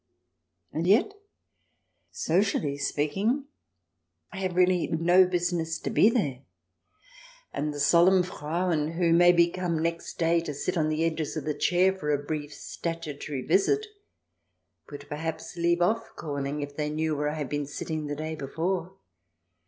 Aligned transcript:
And 0.73 0.87
yet, 0.87 1.13
socially 2.09 2.75
speaking, 2.75 3.45
I 4.33 4.37
have 4.39 4.55
really 4.55 4.87
no 4.87 5.27
business 5.27 5.77
to 5.77 5.91
be 5.91 6.09
there, 6.09 6.41
and 7.53 7.71
the 7.71 7.79
solemn 7.79 8.23
Frauen 8.23 8.93
who, 8.93 9.13
maybe, 9.13 9.47
come 9.47 9.77
next 9.79 10.15
day 10.17 10.39
to 10.41 10.55
sit 10.55 10.75
on 10.75 10.89
the 10.89 11.03
edges 11.05 11.37
of 11.37 11.43
the 11.45 11.53
chair 11.53 11.93
for 11.93 12.09
a 12.11 12.17
brief 12.25 12.51
statutory 12.51 13.43
visit, 13.43 13.85
would 14.91 15.07
perhaps 15.07 15.55
leave 15.55 15.83
off 15.83 16.15
calling 16.15 16.61
if 16.63 16.75
they 16.75 16.89
knew 16.89 17.15
where 17.15 17.29
I 17.29 17.35
had 17.35 17.47
been 17.49 17.67
sitting 17.67 18.07
the 18.07 18.15
day 18.15 18.33
before. 18.33 18.95